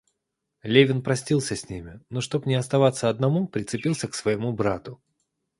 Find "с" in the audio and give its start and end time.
1.55-1.69